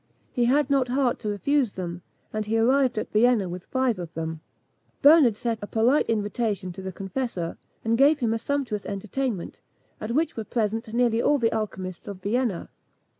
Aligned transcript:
He 0.33 0.45
had 0.45 0.71
not 0.71 0.87
heart 0.87 1.19
to 1.19 1.29
refuse 1.29 1.73
them, 1.73 2.01
and 2.33 2.47
he 2.47 2.57
arrived 2.57 2.97
at 2.97 3.11
Vienna 3.11 3.47
with 3.47 3.65
five 3.65 3.99
of 3.99 4.11
them. 4.15 4.41
Bernard 5.03 5.35
sent 5.35 5.59
a 5.61 5.67
polite 5.67 6.07
invitation 6.09 6.71
to 6.71 6.81
the 6.81 6.91
confessor, 6.91 7.55
and 7.85 7.99
gave 7.99 8.17
him 8.17 8.33
a 8.33 8.39
sumptuous 8.39 8.87
entertainment, 8.87 9.61
at 9.99 10.09
which 10.13 10.35
were 10.35 10.43
present 10.43 10.91
nearly 10.91 11.21
all 11.21 11.37
the 11.37 11.53
alchymists 11.53 12.07
of 12.07 12.19
Vienna. 12.19 12.69